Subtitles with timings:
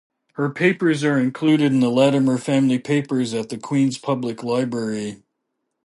[0.33, 5.21] Her papers are included in the Latimer Family Papers at the Queens Public Library.